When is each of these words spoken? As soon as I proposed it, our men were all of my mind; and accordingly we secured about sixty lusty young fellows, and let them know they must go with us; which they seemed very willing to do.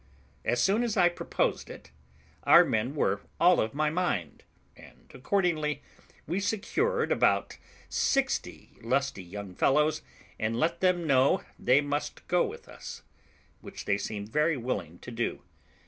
As 0.43 0.59
soon 0.59 0.81
as 0.81 0.97
I 0.97 1.09
proposed 1.09 1.69
it, 1.69 1.91
our 2.41 2.65
men 2.65 2.95
were 2.95 3.21
all 3.39 3.61
of 3.61 3.75
my 3.75 3.91
mind; 3.91 4.41
and 4.75 5.07
accordingly 5.13 5.83
we 6.25 6.39
secured 6.39 7.11
about 7.11 7.59
sixty 7.87 8.79
lusty 8.81 9.23
young 9.23 9.53
fellows, 9.53 10.01
and 10.39 10.55
let 10.59 10.79
them 10.81 11.05
know 11.05 11.43
they 11.59 11.81
must 11.81 12.27
go 12.27 12.43
with 12.43 12.67
us; 12.67 13.03
which 13.59 13.85
they 13.85 13.99
seemed 13.99 14.29
very 14.29 14.57
willing 14.57 14.97
to 14.97 15.11
do. 15.11 15.43